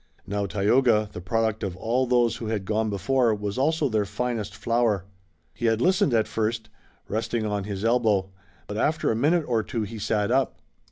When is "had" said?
2.47-2.65, 5.67-5.79